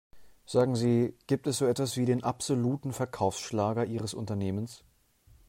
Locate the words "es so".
1.45-1.67